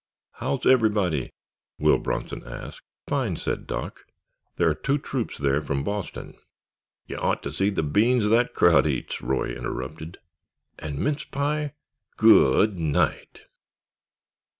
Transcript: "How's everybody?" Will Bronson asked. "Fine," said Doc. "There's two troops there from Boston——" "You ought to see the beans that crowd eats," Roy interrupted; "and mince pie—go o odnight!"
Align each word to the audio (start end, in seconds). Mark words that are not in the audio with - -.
"How's 0.31 0.65
everybody?" 0.65 1.29
Will 1.77 1.99
Bronson 1.99 2.41
asked. 2.43 2.81
"Fine," 3.07 3.35
said 3.37 3.67
Doc. 3.67 4.05
"There's 4.55 4.77
two 4.81 4.97
troops 4.97 5.37
there 5.37 5.61
from 5.61 5.83
Boston——" 5.83 6.33
"You 7.05 7.17
ought 7.17 7.43
to 7.43 7.51
see 7.53 7.69
the 7.69 7.83
beans 7.83 8.27
that 8.29 8.55
crowd 8.55 8.87
eats," 8.87 9.21
Roy 9.21 9.49
interrupted; 9.51 10.17
"and 10.79 10.97
mince 10.97 11.25
pie—go 11.25 12.29
o 12.55 12.65
odnight!" 12.65 13.41